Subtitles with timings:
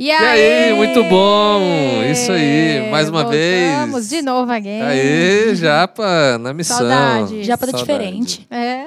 [0.00, 1.60] E E aí, muito bom!
[2.10, 3.70] Isso aí, mais uma vez.
[3.80, 4.80] Vamos de novo again.
[4.80, 6.78] Aí, Japa, na missão.
[6.78, 7.46] Saudades.
[7.46, 7.86] Já para Saudade.
[7.86, 8.46] diferente.
[8.50, 8.86] É.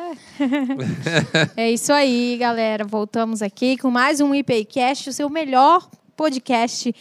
[1.68, 2.84] é isso aí, galera.
[2.84, 5.88] Voltamos aqui com mais um IPCast, o seu melhor
[6.18, 6.91] podcast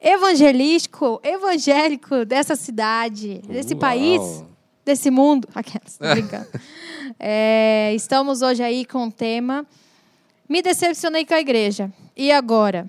[0.00, 3.80] evangelístico, evangélico dessa cidade, desse Uau.
[3.80, 4.44] país,
[4.84, 5.48] desse mundo.
[5.54, 6.48] Aquelas, tô brincando.
[7.18, 9.66] É, estamos hoje aí com o tema
[10.48, 11.92] Me decepcionei com a igreja.
[12.16, 12.86] E agora?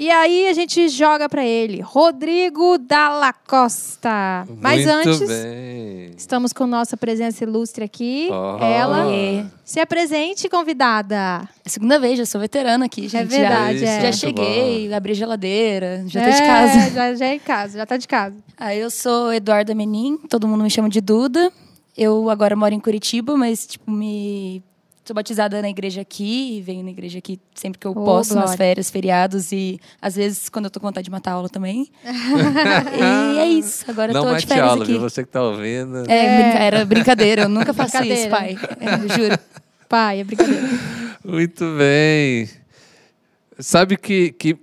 [0.00, 4.46] E aí a gente joga para ele, Rodrigo Dalla Costa.
[4.58, 6.12] Mas Muito antes, bem.
[6.16, 8.30] Estamos com nossa presença ilustre aqui.
[8.30, 8.64] Oh.
[8.64, 9.12] Ela.
[9.12, 9.44] É.
[9.62, 11.14] Se apresente, convidada.
[11.16, 13.28] É a segunda vez, já sou veterana aqui, gente.
[13.28, 14.00] verdade, já, é.
[14.00, 16.80] já cheguei, abri geladeira, já tô É, de casa.
[16.94, 18.36] Já, já é em casa, já tá de casa.
[18.56, 21.52] Aí eu sou Eduarda Menin, todo mundo me chama de Duda.
[21.94, 24.62] Eu agora moro em Curitiba, mas tipo me
[25.04, 28.34] sou batizada na igreja aqui e venho na igreja aqui sempre que eu Oh, posso,
[28.34, 28.56] nas glória.
[28.58, 31.88] férias, feriados e às vezes quando eu tô com vontade de matar aula também.
[32.04, 34.92] e é isso, agora Não tô de férias aula, aqui.
[34.92, 35.00] viu?
[35.00, 35.98] Você que tá ouvindo.
[36.08, 38.56] É, brinca- era brincadeira, eu nunca faço isso, pai.
[38.80, 39.38] É, eu juro.
[39.88, 40.68] Pai, é brincadeira.
[41.24, 42.48] Muito bem.
[43.58, 44.56] Sabe que, que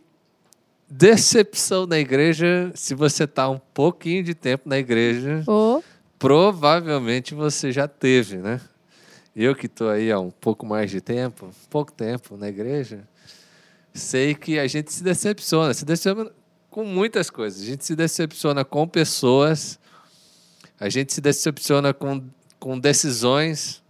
[0.90, 5.84] decepção na igreja, se você tá um pouquinho de tempo na igreja, Ô,
[6.18, 8.62] provavelmente você já teve, né?
[9.40, 13.08] Eu que estou aí há um pouco mais de tempo, pouco tempo na igreja,
[13.94, 16.32] sei que a gente se decepciona, se decepciona
[16.72, 17.62] com muitas coisas.
[17.62, 19.80] A gente se decepciona com pessoas,
[20.80, 22.24] a gente se decepciona com,
[22.60, 23.84] com decisões.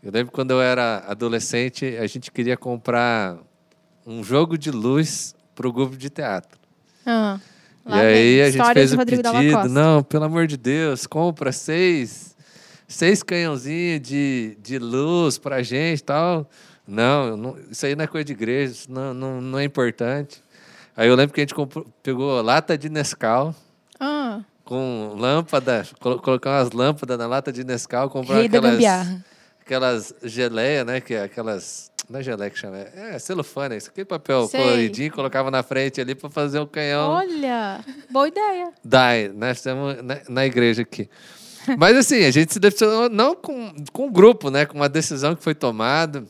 [0.00, 3.36] Eu lembro quando eu era adolescente, a gente queria comprar
[4.06, 6.60] um jogo de luz para o grupo de teatro.
[7.84, 12.35] ah, E aí a gente fez o pedido, não, pelo amor de Deus, compra seis,
[12.88, 16.48] seis canhãozinhos de, de luz pra gente e tal.
[16.86, 20.42] Não, não- isso aí não é coisa de igreja, isso não, não, não é importante.
[20.96, 23.54] Aí eu lembro que a gente comprou- pegou lata de Nescau
[24.00, 28.78] Ah, com lâmpada, colo- colocar umas lâmpadas na lata de Nescau, comprar Rei aquelas,
[29.60, 31.90] aquelas geleia, né, que é aquelas...
[32.08, 34.60] Não é geleia que chama, é celofane, isso aqui é papel Sei.
[34.60, 37.10] coloridinho, colocava na frente ali para fazer o canhão.
[37.10, 38.70] olha, boa ideia.
[38.84, 41.10] Dai, nós estamos na, na igreja aqui.
[41.78, 44.66] Mas assim, a gente se decepcionou não com, com o grupo, né?
[44.66, 46.24] Com uma decisão que foi tomada.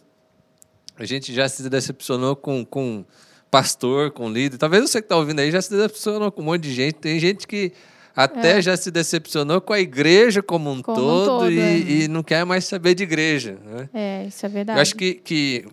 [0.98, 3.04] A gente já se decepcionou com, com
[3.50, 4.56] pastor, com líder.
[4.56, 6.94] Talvez você que está ouvindo aí já se decepcionou com um monte de gente.
[6.94, 7.72] Tem gente que
[8.16, 11.78] até já se decepcionou com a igreja como um Como um todo, todo, e, é.
[11.78, 13.58] e não quer mais saber de igreja.
[13.62, 13.88] Né?
[13.92, 14.78] É, isso é verdade.
[14.78, 15.66] Eu acho que, que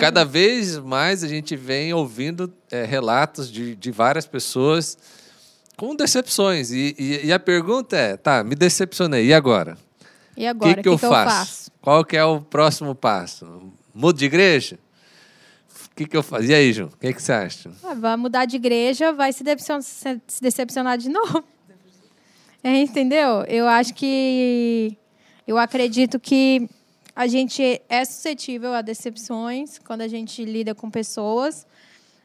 [0.00, 0.32] Cada gente.
[0.32, 4.98] vez mais a gente vem ouvindo é, relatos de, de várias pessoas
[5.76, 6.70] com decepções.
[6.70, 9.76] E, e- e a pergunta é: tá, me decepcionei, e agora?
[10.36, 11.70] E O agora, que, que, eu, faço?
[11.80, 13.72] Qual que é o próximo passo?
[13.94, 14.78] Mudo de igreja?
[15.92, 16.44] O que, que eu faço?
[16.44, 16.86] E aí, Ju?
[16.86, 17.70] O que, que você acha?
[17.84, 21.44] Ah, vai mudar de igreja, vai se decepcionar, se decepcionar de novo.
[22.66, 23.42] É, entendeu?
[23.46, 24.96] Eu acho que.
[25.46, 26.66] Eu acredito que
[27.14, 31.66] a gente é suscetível a decepções quando a gente lida com pessoas.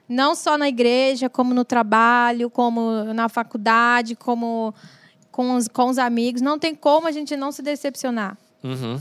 [0.09, 4.73] Não só na igreja, como no trabalho, como na faculdade, como
[5.31, 6.41] com os, com os amigos.
[6.41, 8.35] Não tem como a gente não se decepcionar.
[8.63, 8.99] Uhum.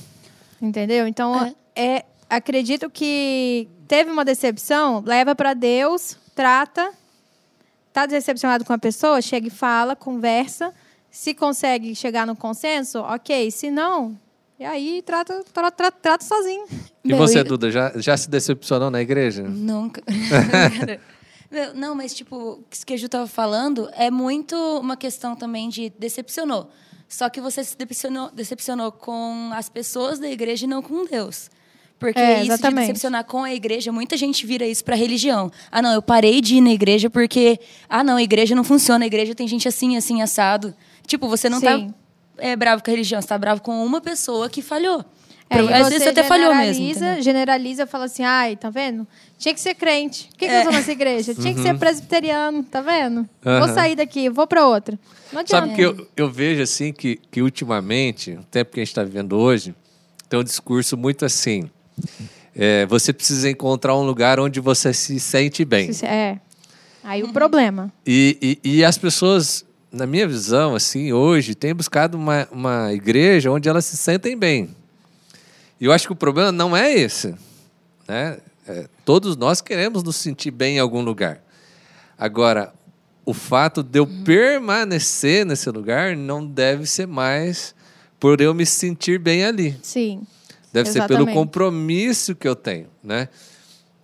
[0.61, 1.07] Entendeu?
[1.07, 2.05] Então, é.
[2.29, 6.93] acredito que teve uma decepção, leva para Deus, trata.
[7.93, 10.75] Tá decepcionado com a pessoa, chega e fala, conversa.
[11.11, 13.51] Se consegue chegar no consenso, ok.
[13.51, 14.17] Se não,
[14.59, 16.67] e aí trata, tra- tra- trata sozinho.
[17.05, 19.43] E Meu, você, e- Duda, já, já se decepcionou na igreja?
[19.43, 20.03] Nunca.
[21.51, 25.69] Meu, não, mas tipo, isso que a Ju tava falando é muito uma questão também
[25.69, 26.71] de decepcionou.
[27.09, 31.51] Só que você se decepcionou, decepcionou com as pessoas da igreja e não com Deus.
[31.99, 35.51] Porque É, isso de decepcionar com a igreja, muita gente vira isso pra religião.
[35.73, 37.59] Ah, não, eu parei de ir na igreja porque.
[37.89, 40.75] Ah, não, a igreja não funciona, a igreja tem gente assim, assim, assado.
[41.07, 41.65] Tipo, você não Sim.
[41.67, 41.95] tá
[42.39, 45.05] é, bravo com a religião, você tá bravo com uma pessoa que falhou.
[45.51, 46.75] É, Pro- Às vezes você até falhou mesmo.
[46.75, 47.23] generaliza- entendeu?
[47.23, 49.07] Generaliza, fala assim, ai, tá vendo?
[49.39, 50.29] Tinha que ser crente.
[50.29, 51.35] Por que, que eu tô nessa igreja?
[51.35, 53.27] Tinha que ser presbiteriano, tá vendo?
[53.43, 53.75] Vou Uhum.
[53.75, 54.99] sair daqui, vou para outra.
[55.33, 55.67] Não adianta.
[55.67, 59.03] Sabe que eu, eu vejo assim que, que ultimamente, o tempo que a gente está
[59.03, 59.75] vivendo hoje,
[60.29, 61.71] tem um discurso muito assim.
[62.55, 65.91] é, você precisa encontrar um lugar onde você se sente bem.
[66.03, 66.39] É.
[67.03, 67.91] Aí o problema.
[68.07, 73.51] E, e, e as pessoas, na minha visão, assim, hoje, têm buscado uma, uma igreja
[73.51, 74.75] onde elas se sentem bem.
[75.81, 77.35] E eu acho que o problema não é esse.
[78.07, 78.39] Né?
[78.67, 81.41] É, todos nós queremos nos sentir bem em algum lugar.
[82.19, 82.73] Agora,
[83.25, 87.75] o fato de eu permanecer nesse lugar não deve ser mais
[88.19, 89.79] por eu me sentir bem ali.
[89.83, 90.23] Sim.
[90.73, 91.35] Deve ser pelo Exatamente.
[91.35, 93.29] compromisso que eu tenho, né?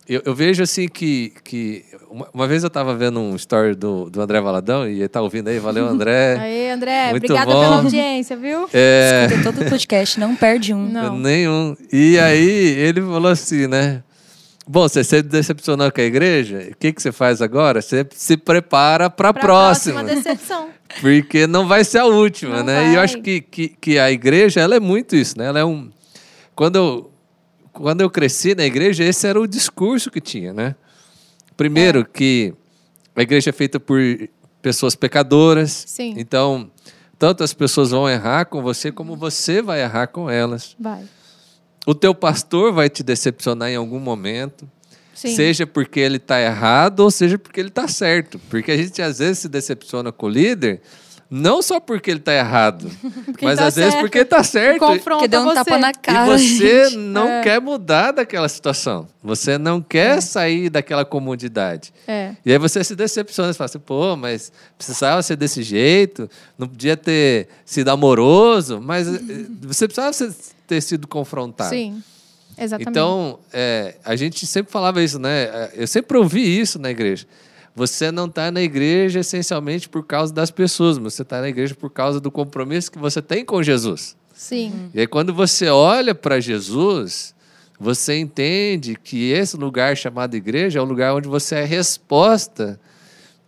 [0.07, 4.09] Eu, eu vejo assim que, que uma, uma vez eu estava vendo um story do,
[4.09, 6.37] do André Valadão e ele tá ouvindo aí, valeu André.
[6.39, 7.61] Aí, André, Muito obrigada bom.
[7.61, 8.69] pela audiência, viu?
[8.73, 10.87] É, Escuta todo o podcast, não perde um.
[10.87, 11.17] Não.
[11.17, 11.75] nenhum.
[11.91, 12.47] E aí
[12.77, 14.03] ele falou assim, né?
[14.67, 17.81] Bom, você se decepcionou com a igreja, o que, que você faz agora?
[17.83, 20.03] Você se prepara para a Pra próxima.
[20.03, 20.69] decepção.
[21.01, 22.85] Porque não vai ser a última, Não né?
[22.85, 23.03] E eu vai.
[23.03, 25.45] acho que, que, que a igreja, ela é muito isso, né?
[25.47, 25.89] Ela é um...
[26.55, 27.11] Quando eu,
[27.75, 30.75] quando eu cresci na igreja, esse era o discurso que tinha, né?
[31.57, 32.03] Primeiro, É.
[32.03, 32.53] que
[33.15, 33.99] a igreja é feita por
[34.61, 35.83] pessoas pecadoras.
[35.87, 36.15] Sim.
[36.17, 36.69] Então,
[37.19, 40.75] tanto as pessoas vão errar com você, como você vai errar com elas.
[40.79, 41.03] Vai.
[41.85, 44.67] O teu pastor vai te decepcionar em algum momento.
[45.13, 45.35] Sim.
[45.35, 48.39] Seja porque ele está errado ou seja porque ele está certo.
[48.49, 50.81] Porque a gente às vezes se decepciona com o líder,
[51.29, 52.89] não só porque ele está errado,
[53.25, 54.03] Porque mas tá às vezes certo.
[54.03, 54.79] porque ele está certo.
[54.79, 55.55] Confronta Porque deu um você.
[55.55, 56.25] tapa na E cara.
[56.37, 56.97] você gente.
[56.97, 57.41] não É.
[57.41, 59.07] quer mudar daquela situação.
[59.23, 61.91] Você não quer sair daquela comodidade.
[62.07, 62.35] É.
[62.45, 66.67] E aí você se decepciona, você fala assim, pô, mas precisava ser desse jeito, não
[66.67, 69.19] podia ter sido amoroso, mas eh,
[69.63, 70.33] você precisava
[70.67, 71.69] ter sido confrontado.
[71.71, 72.01] Sim.
[72.57, 72.89] Exatamente.
[72.89, 75.43] Então, é, a gente sempre falava isso, né?
[75.43, 77.25] É, Eu sempre ouvi isso na igreja.
[77.75, 81.75] Você não está na igreja essencialmente por causa das pessoas, mas você está na igreja
[81.75, 84.15] por causa do compromisso que você tem com Jesus.
[84.33, 84.89] Sim.
[84.93, 87.35] E aí, quando você olha para Jesus,
[87.79, 92.79] você entende que esse lugar chamado igreja é o lugar onde você é resposta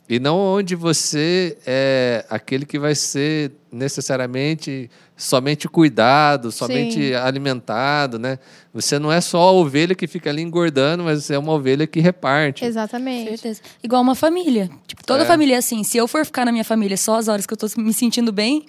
[0.10, 7.14] e não onde você é aquele que vai ser necessariamente somente cuidado, somente Sim.
[7.16, 8.38] alimentado, né?
[8.74, 11.88] Você não é só a ovelha que fica ali engordando, mas você é uma ovelha
[11.88, 12.64] que reparte.
[12.64, 13.30] Exatamente.
[13.32, 13.62] Certeza.
[13.84, 14.70] Igual uma família.
[14.86, 15.26] Tipo, toda É.
[15.26, 15.84] família é assim.
[15.84, 18.32] Se eu for ficar na minha família só as horas que eu tô me sentindo
[18.32, 18.66] bem.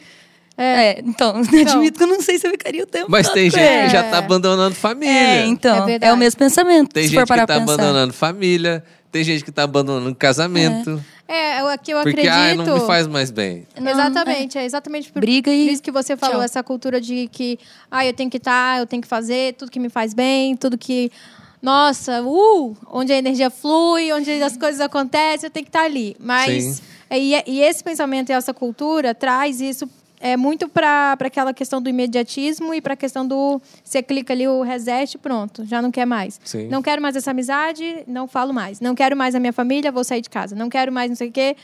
[0.57, 3.63] É, então, admito que eu não sei se eu ficaria o tempo Mas tem gente
[3.63, 3.85] ele.
[3.85, 5.13] que já está abandonando família.
[5.13, 6.89] É, então, É é, o mesmo pensamento.
[6.93, 8.83] Tem se gente for que parar está abandonando família,
[9.13, 11.01] tem gente que está abandonando casamento.
[11.15, 12.61] É, o que eu Porque, acredito.
[12.63, 13.67] ah, não me faz mais bem.
[13.79, 16.43] Não, exatamente, é exatamente por, Briga por e isso que você falou, tchau.
[16.45, 17.59] essa cultura de que
[17.91, 20.79] ah, eu tenho que estar, eu tenho que fazer tudo que me faz bem, tudo
[20.79, 21.13] que.
[21.61, 26.17] Nossa, uh, onde a energia flui, onde as coisas acontecem, eu tenho que estar ali.
[26.19, 26.65] Mas.
[26.77, 26.83] Sim.
[27.11, 29.89] é, E, e esse pensamento e essa cultura traz isso
[30.21, 34.47] é muito para aquela questão do imediatismo e para a questão do você clica ali
[34.49, 36.41] o reset pronto, já não quer mais.
[36.45, 36.69] Sim.
[36.69, 38.81] Não quero mais essa amizade, não falo mais.
[38.81, 40.55] Não quero mais a minha família, vou sair de casa.
[40.57, 41.57] Não quero mais não sei o quê,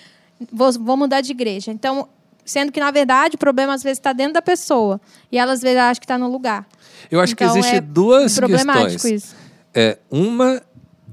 [0.52, 1.70] vou, vou mudar de igreja.
[1.72, 2.08] Então,
[2.44, 5.00] sendo que, na verdade, o problema às vezes está dentro da pessoa.
[5.32, 6.66] E ela, às vezes, acha que está no lugar.
[7.10, 9.24] Eu acho Então, que existe é duas Problemático questões.
[9.24, 9.36] isso.
[9.74, 10.62] É, uma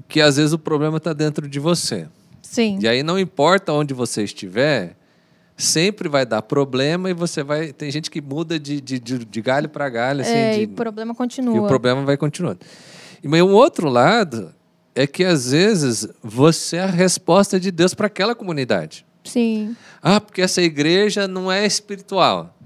[0.08, 2.06] que às vezes o problema está dentro de você.
[2.42, 2.78] Sim.
[2.82, 4.94] E aí não importa onde você estiver,
[5.56, 7.72] sempre vai dar problema e você vai.
[7.72, 10.64] Tem gente que muda de, de, de, de galho para galho, assim, É, de- e
[10.64, 11.56] o problema continua.
[11.56, 12.60] e o problema vai continuando.
[13.22, 14.52] E mas um outro lado
[14.94, 19.06] é que às vezes você é a resposta de Deus para aquela comunidade.
[19.24, 19.76] Sim.
[20.02, 22.56] Ah, porque essa igreja não é espiritual.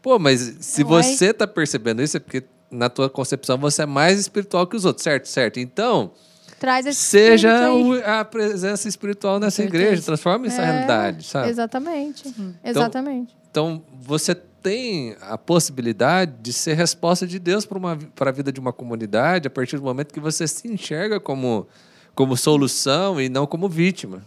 [0.00, 1.02] Pô, mas se Não é?
[1.02, 4.84] você está percebendo isso, é porque na tua concepção você é mais espiritual que os
[4.84, 5.26] outros, certo?
[5.28, 5.60] Certo.
[5.60, 6.12] Então,
[6.58, 11.50] Traz esse seja o- a presença espiritual nessa igreja, transforma essa É, realidade, sabe?
[11.50, 12.34] Exatamente.
[12.64, 13.36] Exatamente.
[13.50, 18.72] Então, você tem a possibilidade de ser resposta de Deus para a vida de uma
[18.72, 21.68] comunidade a partir do momento que você se enxerga como,
[22.14, 24.24] como solução e não como vítima.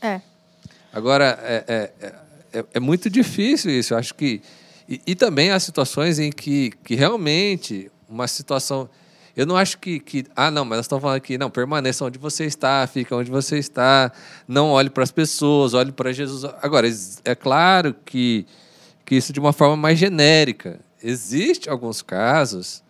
[0.00, 0.20] É.
[0.92, 1.64] Agora, é,
[2.02, 2.12] é,
[2.52, 3.94] é, é muito difícil isso.
[3.94, 4.42] Eu acho que.
[4.88, 8.90] E, e também há situações em que, que realmente uma situação.
[9.36, 10.24] Eu não acho que, que.
[10.36, 13.58] Ah, não, mas nós estamos falando aqui, não, permaneça onde você está, fica onde você
[13.58, 14.12] está,
[14.46, 16.44] não olhe para as pessoas, olhe para Jesus.
[16.60, 16.86] Agora,
[17.24, 18.46] é claro que,
[19.04, 20.80] que isso de uma forma mais genérica.
[21.02, 22.82] Existem alguns casos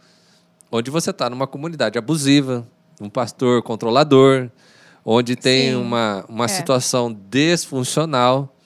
[0.71, 2.67] onde você está numa comunidade abusiva,
[3.01, 4.51] um pastor controlador,
[5.05, 6.49] onde tem Sim, uma, uma é.
[6.49, 8.57] situação desfuncional,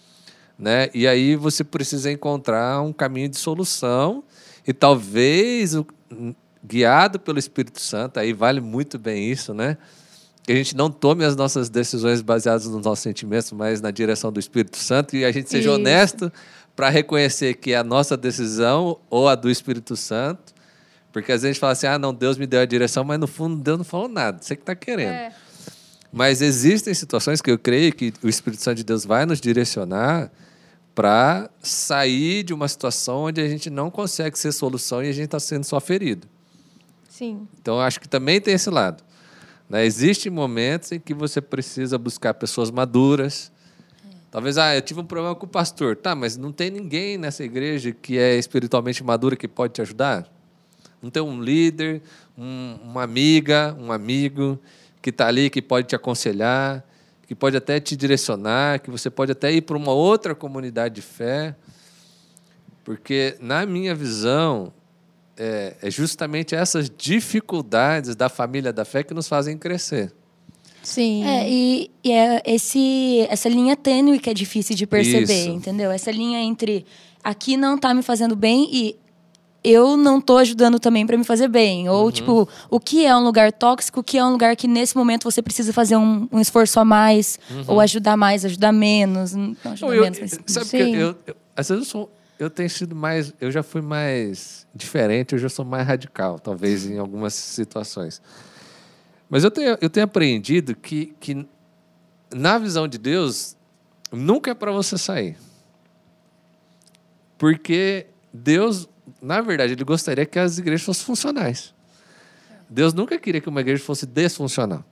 [0.59, 0.88] né?
[0.95, 4.25] E aí você precisa encontrar um caminho de solução
[4.66, 5.75] e talvez
[6.66, 9.76] guiado pelo Espírito Santo, aí vale muito bem isso, né?
[10.42, 14.32] Que a gente não tome as nossas decisões baseadas nos nossos sentimentos, mas na direção
[14.32, 15.78] do Espírito Santo e a gente seja Isso.
[15.78, 16.32] honesto
[16.75, 20.54] para reconhecer que é a nossa decisão ou a do Espírito Santo.
[21.12, 23.18] Porque às vezes a gente fala assim, ah, não, Deus me deu a direção, mas
[23.18, 25.14] no fundo Deus não falou nada, você que está querendo.
[25.14, 25.32] É.
[26.12, 30.30] Mas existem situações que eu creio que o Espírito Santo de Deus vai nos direcionar
[30.94, 35.26] para sair de uma situação onde a gente não consegue ser solução e a gente
[35.26, 36.28] está sendo só ferido.
[37.16, 37.49] Sim.
[37.58, 39.02] Então, acho que também tem esse lado.
[39.70, 39.87] Né?
[39.87, 43.50] Existem momentos em que você precisa buscar pessoas maduras.
[44.30, 45.96] Talvez, ah, eu tive um problema com o pastor.
[45.96, 50.30] Tá, mas não tem ninguém nessa igreja que é espiritualmente madura que pode te ajudar?
[51.00, 52.02] Não tem um líder,
[52.37, 54.61] um- uma amiga, um amigo
[55.00, 56.85] que está ali, que pode te aconselhar,
[57.26, 61.02] que pode até te direcionar, que você pode até ir para uma outra comunidade de
[61.02, 61.56] fé.
[62.85, 64.70] Porque, na minha visão,
[65.37, 70.12] é, é justamente essas dificuldades da família da fé que nos fazem crescer.
[70.83, 71.25] Sim.
[71.25, 75.50] É, e, e é esse, essa linha tênue que é difícil de perceber, Isso.
[75.50, 75.90] entendeu?
[75.90, 76.87] Essa linha entre
[77.25, 78.97] aqui não tá me fazendo bem e
[79.64, 81.88] eu não tô ajudando também para me fazer bem.
[81.88, 84.97] Ou, tipo, o que é um lugar tóxico, o que é um lugar que nesse
[84.97, 89.35] momento você precisa fazer um, um esforço a mais, ou ajudar mais, ajudar menos.
[89.35, 90.38] Não ajudar eu- menos, mas...
[90.47, 90.78] sabe Sim.
[90.93, 94.66] que eu, eu- às vezes eu sou, eu tenho sido mais, eu já fui mais
[94.75, 98.21] diferente, eu já sou mais radical, talvez em algumas situações.
[99.28, 101.47] Mas eu tenho, eu tenho aprendido que, que
[102.35, 103.57] na visão de Deus
[104.12, 105.37] nunca é para você sair,
[107.38, 108.88] porque Deus,
[109.21, 111.75] na verdade, ele gostaria que as igrejas fossem funcionais.
[112.69, 114.85] Deus nunca queria que uma igreja fosse desfuncional.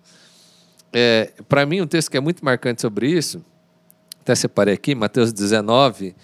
[0.92, 3.44] É, para mim, um texto que é muito marcante sobre isso
[4.24, 6.16] até separei aqui, Mateus 19,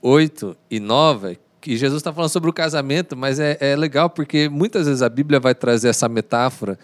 [0.00, 4.48] 8 e 9, que Jesus está falando sobre o casamento, mas é, é legal porque
[4.48, 6.78] muitas vezes a Bíblia vai trazer essa metáfora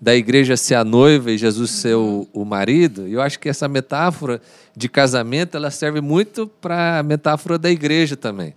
[0.00, 3.08] da igreja ser a noiva e Jesus ser o, o marido.
[3.08, 4.40] E eu acho que essa metáfora
[4.76, 8.54] de casamento ela serve muito para a metáfora da igreja também.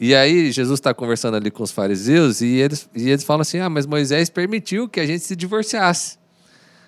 [0.00, 3.58] E aí Jesus está conversando ali com os fariseus e eles, e eles falam assim:
[3.58, 6.18] ah, mas Moisés permitiu que a gente se divorciasse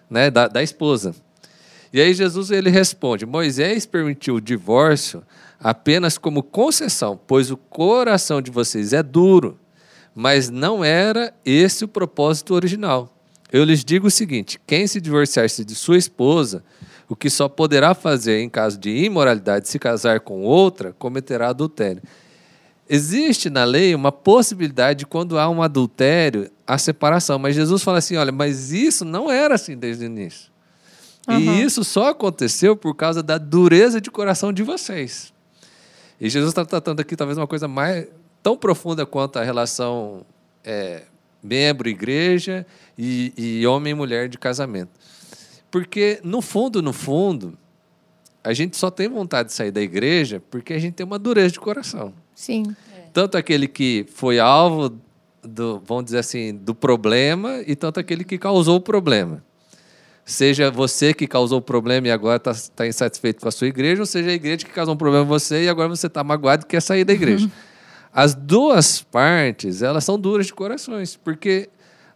[0.08, 1.14] né, da, da esposa.
[1.92, 5.24] E aí Jesus ele responde: Moisés permitiu o divórcio
[5.62, 9.58] apenas como concessão, pois o coração de vocês é duro,
[10.14, 13.14] mas não era esse o propósito original.
[13.52, 16.64] Eu lhes digo o seguinte: quem se divorciar-se de sua esposa,
[17.08, 22.02] o que só poderá fazer em caso de imoralidade se casar com outra, cometerá adultério.
[22.88, 27.38] Existe na lei uma possibilidade de quando há um adultério, a separação.
[27.38, 30.50] Mas Jesus fala assim: olha, mas isso não era assim desde o início.
[31.28, 31.38] Aham.
[31.38, 35.32] E isso só aconteceu por causa da dureza de coração de vocês.
[36.20, 38.06] E Jesus está tratando aqui talvez uma coisa mais
[38.42, 40.24] tão profunda quanto a relação
[40.64, 41.04] é,
[41.42, 44.90] membro-igreja e, e homem e mulher de casamento.
[45.70, 47.56] Porque, no fundo, no fundo,
[48.42, 51.52] a gente só tem vontade de sair da igreja porque a gente tem uma dureza
[51.52, 52.12] de coração.
[52.34, 52.74] Sim.
[53.12, 54.98] Tanto aquele que foi alvo
[55.42, 59.42] do, vamos dizer assim, do problema e tanto aquele que causou o problema.
[60.24, 64.06] Seja você que causou o problema e agora está insatisfeito com a sua igreja, ou
[64.06, 66.68] seja a igreja que causou um problema em você e agora você está magoado e
[66.68, 67.50] quer sair da igreja.
[68.12, 71.68] As duas partes, elas são duras de corações, porque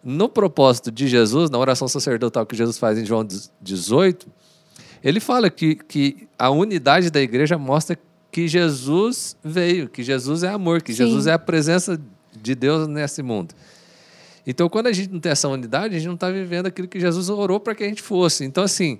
[0.03, 3.27] no propósito de Jesus, na oração sacerdotal que Jesus faz em João
[3.61, 4.27] 18,
[5.03, 7.99] ele fala que, que a unidade da igreja mostra
[8.31, 11.05] que Jesus veio, que Jesus é amor, que Sim.
[11.05, 12.01] Jesus é a presença
[12.35, 13.55] de Deus nesse mundo.
[14.47, 17.01] Então, quando a gente não tem essa unidade, a gente não está vivendo aquilo que
[17.01, 18.45] Jesus orou para que a gente fosse.
[18.45, 18.99] Então, assim,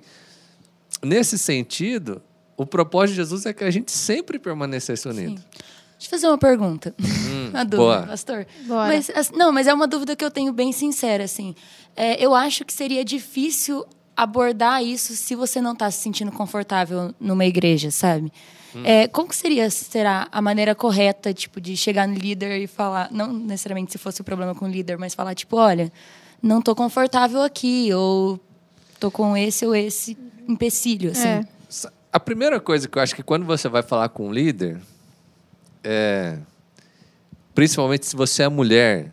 [1.03, 2.21] nesse sentido,
[2.57, 5.41] o propósito de Jesus é que a gente sempre permanecesse unido.
[5.97, 6.93] Deixa eu fazer uma pergunta.
[7.51, 8.03] uma dúvida, boa.
[8.03, 8.45] pastor.
[8.65, 8.93] Bora.
[8.93, 11.55] Mas, as- não, mas é uma dúvida que eu tenho bem sincera, assim.
[11.95, 17.13] É, eu acho que seria difícil abordar isso se você não está se sentindo confortável
[17.19, 18.31] numa igreja, sabe?
[18.83, 23.09] É, como que seria, será, a maneira correta, tipo, de chegar no líder e falar,
[23.11, 25.91] não necessariamente se fosse o problema com o líder, mas falar, tipo, olha,
[26.41, 28.39] não tô confortável aqui, ou
[28.99, 30.17] tô com esse ou esse
[30.47, 31.27] empecilho, assim.
[31.27, 31.47] É.
[32.11, 34.79] A primeira coisa que eu acho que quando você vai falar com um líder,
[35.83, 36.37] é,
[37.53, 39.11] principalmente se você é mulher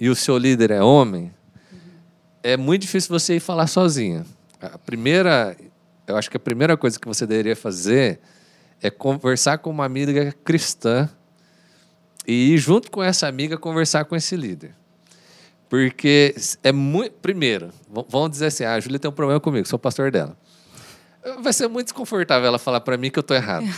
[0.00, 1.32] e o seu líder é homem,
[2.42, 4.24] é muito difícil você ir falar sozinha.
[4.62, 5.56] A primeira,
[6.06, 8.20] eu acho que a primeira coisa que você deveria fazer
[8.80, 11.08] é conversar com uma amiga cristã
[12.26, 14.74] e ir junto com essa amiga conversar com esse líder.
[15.68, 17.12] Porque é muito.
[17.14, 20.36] Primeiro, v- vamos dizer assim: ah, a Júlia tem um problema comigo, sou pastor dela.
[21.40, 23.64] Vai ser muito desconfortável ela falar para mim que eu tô errado.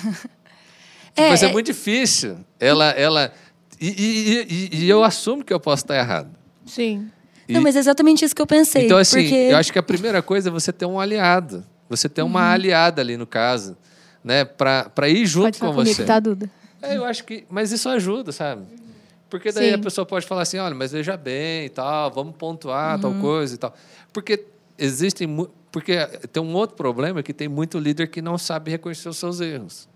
[1.16, 2.38] É, Vai ser é- muito difícil.
[2.58, 2.86] Ela.
[2.90, 3.32] ela
[3.80, 6.28] e, e- e- e eu assumo que eu posso estar errado.
[6.66, 7.08] Sim.
[7.48, 8.86] Não, E- mas é exatamente isso que eu pensei.
[8.86, 9.34] então, assim, porque...
[9.34, 11.64] eu acho que a primeira coisa é você ter um aliado.
[11.88, 12.28] Você ter Uhum.
[12.28, 13.76] uma aliada ali no caso,
[14.22, 14.44] né?
[14.44, 16.04] Para ir junto Pode com falar comigo, você.
[16.04, 16.50] tá, Duda?
[16.80, 17.44] É, eu acho que.
[17.50, 18.62] Mas isso ajuda, sabe?
[19.28, 19.74] Porque daí Sim.
[19.74, 23.00] a pessoa pode falar assim: olha, mas veja bem e tal, vamos pontuar Uhum.
[23.00, 23.74] tal coisa e tal.
[24.12, 24.44] Porque
[24.78, 25.46] existem.
[25.70, 25.96] Porque
[26.32, 29.88] tem um outro problema que tem muito líder que não sabe reconhecer os seus erros.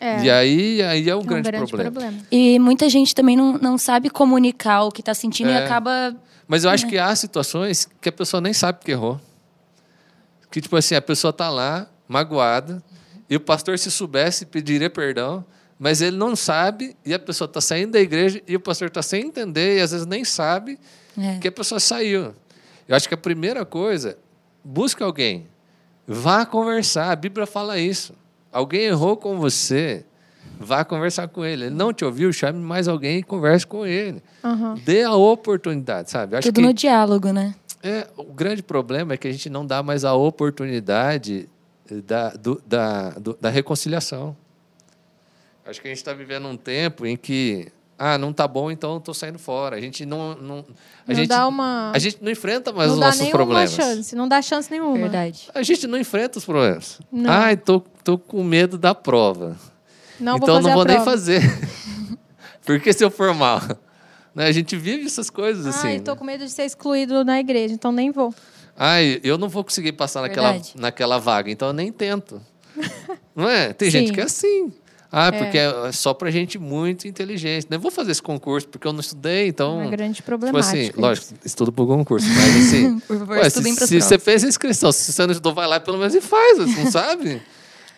[0.00, 0.24] É.
[0.24, 1.90] E aí, aí é um é um grande, grande problema.
[1.92, 2.18] problema.
[2.30, 5.64] E muita gente também não, não sabe comunicar o que está sentindo e É.
[5.64, 6.16] acaba.
[6.46, 9.20] Mas eu acho que há situações que a pessoa nem sabe que errou.
[10.50, 12.82] Que, tipo assim, a pessoa está lá, magoada,
[13.28, 15.44] e o pastor, se soubesse, pediria perdão,
[15.78, 19.02] mas ele não sabe, e a pessoa está saindo da igreja, e o pastor está
[19.02, 20.78] sem entender, e às vezes nem sabe
[21.18, 21.38] É.
[21.38, 22.34] que a pessoa saiu.
[22.86, 24.18] Eu acho que a primeira coisa,
[24.62, 25.46] busca alguém.
[26.06, 27.10] Vá conversar.
[27.10, 28.12] A Bíblia fala isso.
[28.52, 30.04] Alguém errou com você,
[30.58, 31.64] vá conversar com ele.
[31.66, 34.22] Ele não te ouviu, chame mais alguém e converse com ele.
[34.44, 34.74] Aham.
[34.84, 36.34] Dê a oportunidade, sabe?
[36.34, 37.54] Eu Acho Tudo que no diálogo, né?
[37.82, 41.48] é, o grande problema é que a gente não dá mais a oportunidade
[42.06, 44.36] da, do- da, do- da reconciliação.
[45.66, 47.68] Acho que a gente está vivendo um tempo em que,
[47.98, 49.76] ah, não tá bom, então eu tô saindo fora.
[49.76, 50.34] A gente não.
[50.36, 50.62] não a,
[51.08, 51.92] Não gente, dá uma.
[51.94, 53.70] a gente não enfrenta mais não os dá nossos nenhuma problemas.
[53.72, 54.14] chance.
[54.16, 54.96] Não dá chance nenhuma.
[54.98, 55.48] Verdade.
[55.54, 57.00] A gente não enfrenta os problemas.
[57.12, 57.30] Não.
[57.30, 59.56] Ai, tô, tô com medo da prova.
[60.20, 61.42] Não então vou não vou a nem fazer.
[62.64, 63.60] Porque se eu for mal.
[64.34, 64.46] Né?
[64.46, 65.88] A gente vive essas coisas assim.
[65.88, 66.16] Ai, tô né?
[66.16, 68.34] com medo de ser excluído na igreja, então nem vou.
[68.74, 70.72] Ai, eu não vou conseguir passar naquela, Verdade.
[70.74, 72.40] naquela vaga, então eu nem tento.
[73.36, 73.74] não é?
[73.74, 73.98] Tem Sim.
[73.98, 74.72] gente que é assim.
[75.14, 77.66] Ah, porque é só pra gente muito inteligente.
[77.68, 79.78] Não vou fazer esse concurso porque eu não estudei, então.
[79.78, 80.72] É uma grande Tipo problemática.
[80.72, 82.98] assim, lógico, estudo pro concurso, mas assim.
[83.00, 85.78] Por favor, ué, se, se você fez a inscrição, se você não estudou, vai lá
[85.78, 87.42] pelo menos e faz, você não sabe?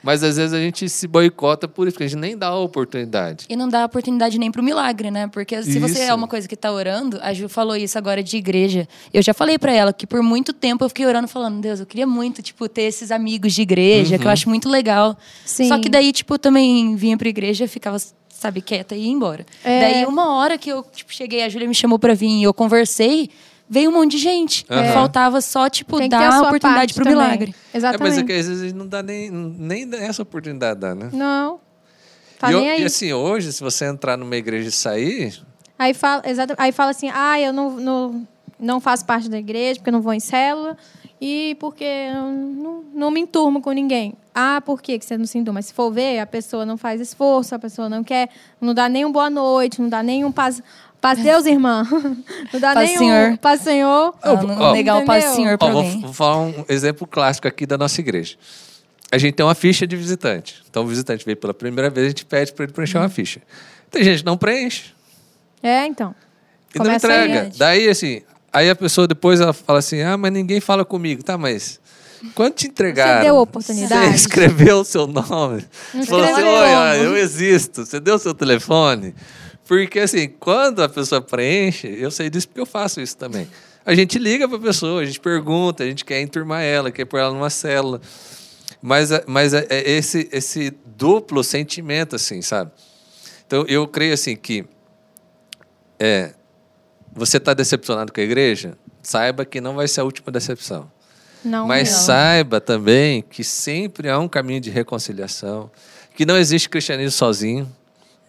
[0.04, 2.58] Mas às vezes a gente se boicota por isso, porque a gente nem dá a
[2.58, 3.46] oportunidade.
[3.48, 5.26] E não dá oportunidade nem pro milagre, né?
[5.28, 6.10] Porque se você Isso.
[6.10, 8.86] é uma coisa que tá orando, a Ju falou isso agora de igreja.
[9.12, 11.86] Eu já falei pra ela que por muito tempo eu fiquei orando falando, Deus, eu
[11.86, 14.20] queria muito, tipo, ter esses amigos de igreja, Uhum.
[14.20, 15.16] que eu acho muito legal.
[15.44, 15.68] Sim.
[15.68, 17.96] Só que daí, tipo, também vinha pra igreja, ficava,
[18.28, 19.46] sabe, quieta e ia embora.
[19.64, 19.80] É.
[19.80, 22.52] Daí uma hora que eu, tipo, cheguei, a Júlia me chamou pra vir e eu
[22.52, 23.30] conversei,
[23.68, 24.64] veio um monte de gente.
[24.70, 24.92] Aham.
[24.92, 27.18] Faltava só, tipo, Tem dar a oportunidade pro também.
[27.18, 27.54] milagre.
[27.72, 28.02] É, Exatamente.
[28.02, 31.10] mas é que às vezes a gente não dá nem, nem essa oportunidade, dá, né?
[31.12, 31.60] Não.
[32.38, 32.82] Tá e, aí.
[32.82, 35.42] e assim, hoje, se você entrar numa igreja e sair,
[35.78, 38.28] Aí fala, exata, aí fala assim, ah, eu não, não,
[38.58, 40.76] não faço parte da igreja, porque eu não vou em célula,
[41.20, 44.14] e porque eu não, não me enturmo com ninguém.
[44.34, 45.58] Ah, por que que você não se enturma?
[45.58, 48.28] Mas se for ver, a pessoa não faz esforço, a pessoa não quer,
[48.60, 50.62] não dá nem um boa noite, não dá nem um paz,
[51.04, 51.86] paz Deus, irmã.
[52.50, 53.36] Não dá Paz, nem Senhor.
[53.36, 54.14] paz Senhor.
[54.22, 55.36] Ah, não ó, negar o paz entendeu?
[55.36, 58.36] Senhor pra Ó, vou, vou falar um exemplo clássico aqui da nossa igreja.
[59.12, 60.62] A gente tem uma ficha de visitante.
[60.68, 63.42] Então, o visitante veio pela primeira vez, a gente pede para ele preencher uma ficha.
[63.90, 64.94] Tem gente que não preenche
[65.62, 66.14] É, então.
[66.74, 67.50] e não entrega.
[67.54, 71.22] Daí, assim, aí a pessoa depois ela fala assim: ah, mas ninguém fala comigo.
[71.22, 71.78] Tá, mas
[72.34, 73.22] quando te entregaram?
[73.22, 74.06] deu oportunidade?
[74.08, 75.66] Você escreveu o seu nome.
[75.92, 77.84] Não Falou assim: olha, eu existo.
[77.84, 79.14] Você deu o seu telefone?
[79.66, 83.48] Porque, assim, quando a pessoa preenche, eu sei disso porque eu faço isso também.
[83.86, 87.04] A gente liga para a pessoa, a gente pergunta, a gente quer enturmar ela, quer
[87.04, 88.00] pôr ela numa célula.
[88.80, 92.70] Mas, é- mas é, é esse, esse duplo sentimento, assim, sabe?
[93.46, 94.64] Então, eu creio, assim, que
[95.98, 96.32] é,
[97.12, 100.90] você está decepcionado com a igreja, saiba que não vai ser a última decepção.
[101.44, 101.98] Não, Mas não.
[102.00, 105.70] saiba também que sempre há um caminho de reconciliação,
[106.14, 107.70] que não existe cristianismo sozinho.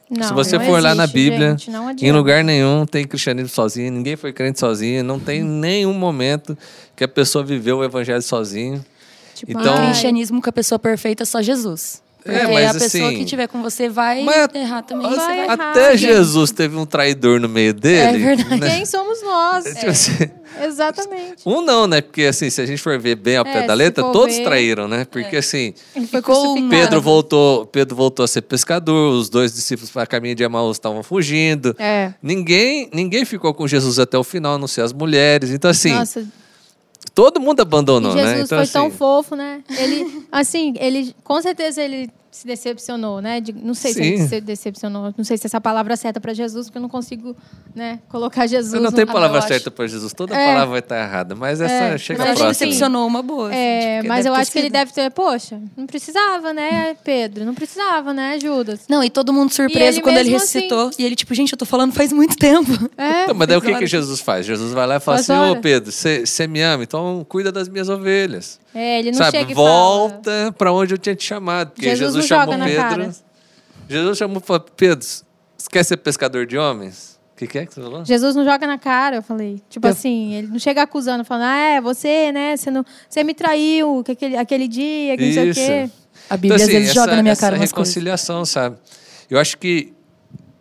[0.10, 3.92] Não, Se você for lá na existe, Bíblia, gente, em lugar nenhum tem cristianismo sozinho,
[3.92, 6.56] ninguém foi crente sozinho, não tem nenhum momento
[6.96, 8.86] que a pessoa viveu o evangelho sozinho.
[9.34, 12.02] Tipo, Então- ai, cristianismo com a pessoa perfeita é só Jesus.
[12.26, 15.16] Porque É, mas a pessoa assim- que estiver com você vai Mas- errar também.
[15.16, 15.96] Vai- errar, Até.
[15.96, 18.18] Jesus teve um traidor no meio dele.
[18.18, 18.60] É verdade.
[18.62, 18.70] né?
[18.78, 19.64] Quem somos nós?
[19.66, 20.12] Tipo assim,
[20.64, 21.44] Exatamente.
[21.46, 22.02] Um não, né?
[22.02, 24.44] Porque assim, se a gente for ver bem ao É, pé da letra, todos ver-
[24.44, 25.06] traíram, né?
[25.06, 26.68] Porque assim, Ele foi Ficou.
[26.70, 31.04] Pedro voltou, Pedro voltou a ser pescador, os dois discípulos para caminho de Emaús estavam
[31.04, 31.76] fugindo.
[31.78, 32.14] É.
[32.24, 35.52] Ninguém, ninguém ficou com Jesus até o final, a não ser as mulheres.
[35.52, 36.26] Então assim, Nossa,
[37.16, 38.42] todo mundo e abandonou, Jesus né?
[38.42, 39.64] Então foi assim, tão fofo, né?
[39.70, 43.40] Ele, assim, ele, com certeza ele se decepcionou, né?
[43.40, 44.06] De- não sei se Sim.
[44.14, 46.90] ele se decepcionou, não sei se essa palavra é certa para Jesus, porque eu não
[46.90, 47.36] consigo,
[47.74, 48.82] né, colocar Jesus.
[48.82, 50.14] não tem palavra eu certa para Jesus.
[50.14, 50.46] Toda É.
[50.48, 52.50] palavra vai estar errada, mas essa É, chega Mas próxima.
[52.50, 53.50] decepcionou uma boa.
[53.50, 54.74] assim, É, que mas eu acho que ele sido.
[54.74, 57.46] deve ter, poxa, não precisava, né, Pedro?
[57.46, 58.82] Não precisava, né, Judas?
[58.90, 60.92] Não, e todo mundo surpreso ele quando ele mesmo assim- ressuscitou.
[61.00, 62.72] E ele, tipo, gente, eu tô falando faz muito tempo.
[62.98, 63.24] É.
[63.24, 64.46] Então, mas daí o que, que Jesus faz?
[64.46, 65.62] Jesus vai lá e fala Mas assim: Ô olha.
[65.62, 68.60] Pedro, você me ama, então cuida das minhas ovelhas.
[68.76, 69.70] É, ele não Sabe, chega e fala.
[69.70, 71.70] volta para onde eu tinha te chamado.
[71.72, 72.82] Porque Jesus Jesus, não chamou joga na Pedro.
[72.82, 73.16] cara.
[73.90, 77.16] Jesus chamou e falou: Pedro, você quer ser pescador de homens?
[77.34, 78.04] O que, que é que você falou?
[78.06, 79.62] Jesus não joga na cara, eu falei.
[79.70, 83.24] Tipo Eu- assim, ele não chega acusando, falando, ah, é, você, né, você, não, você
[83.24, 85.60] me traiu que aquele, aquele dia, que não sei o Isso.
[85.60, 85.90] quê.
[86.30, 87.94] A Bíblia às vezes joga na minha cara essa umas coisas.
[87.94, 88.78] reconciliação, sabe?
[89.30, 89.92] Eu acho que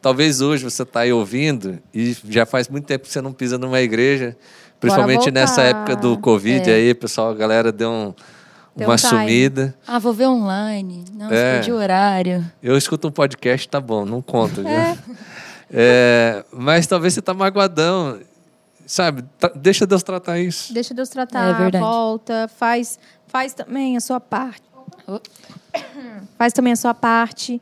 [0.02, 3.56] talvez hoje você está aí ouvindo e já faz muito tempo que você não pisa
[3.56, 4.36] numa igreja,
[4.84, 6.74] principalmente nessa época do Covid É.
[6.74, 8.14] aí, pessoal, a galera deu um-
[8.76, 9.08] Deu uma um time.
[9.10, 9.74] sumida.
[9.86, 11.04] Ah, vou ver online.
[11.14, 11.62] Nossa, É.
[11.70, 12.44] o horário.
[12.62, 14.68] Eu escuto um podcast, tá bom, não conta, viu?
[14.68, 14.96] É.
[15.72, 18.18] É, mas talvez você tá magoadão,
[18.86, 19.24] sabe?
[19.38, 20.72] Tra- Deixa Deus tratar isso.
[20.74, 21.84] Deixa Deus tratar, É verdade.
[21.84, 24.62] volta, faz, faz também a sua parte.
[26.38, 27.60] Faz também a sua parte,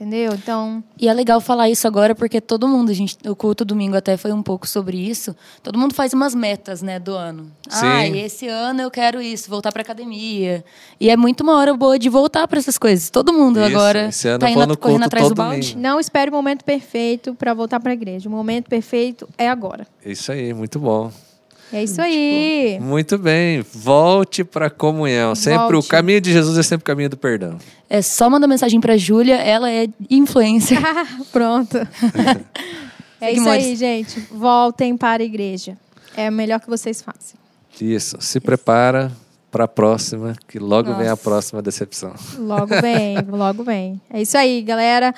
[0.00, 0.32] Entendeu?
[0.32, 3.96] Então, E é legal falar isso agora porque todo mundo, a gente, o culto domingo
[3.96, 5.34] até foi um pouco sobre isso.
[5.60, 7.50] Todo mundo faz umas metas, né, do ano.
[7.68, 7.84] Sim.
[7.86, 10.64] Ah, esse ano eu quero isso, voltar pra academia.
[11.00, 13.10] E é muito uma hora boa de voltar para essas coisas.
[13.10, 15.72] Todo mundo Isso, agora esse ano tá indo correndo culto atrás do balde.
[15.72, 15.80] domingo.
[15.80, 18.28] não espere o momento perfeito para voltar para a igreja.
[18.28, 19.84] O momento perfeito é agora.
[20.06, 21.10] Isso aí, muito bom.
[21.72, 22.78] É isso aí.
[22.80, 23.62] Muito bem.
[23.74, 25.34] Volte para a comunhão.
[25.34, 25.88] Sempre o Volte.
[25.88, 27.58] caminho de Jesus é sempre o caminho do perdão.
[27.90, 30.78] É só mandar mensagem pra Júlia, ela é influencer.
[31.30, 31.76] Pronto.
[33.20, 33.64] é isso Seguimores.
[33.64, 34.20] aí, gente.
[34.30, 35.76] Voltem para a igreja.
[36.16, 37.38] É o melhor que vocês façam.
[37.80, 38.16] Isso.
[38.20, 39.12] Se prepara
[39.50, 41.22] para a próxima, que logo vem a Nossa.
[41.22, 42.14] próxima decepção.
[42.38, 44.00] Logo vem, logo vem.
[44.10, 45.14] É isso aí, galera.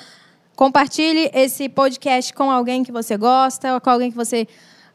[0.55, 4.47] Compartilhe esse podcast com alguém que você gosta, ou com alguém que você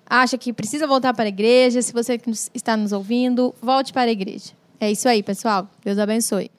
[0.09, 1.83] acha que precisa voltar para a igreja.
[1.83, 2.21] Se você
[2.55, 4.53] está nos ouvindo, volte para a igreja.
[4.81, 5.69] É isso aí, pessoal.
[5.85, 6.51] Deus abençoe.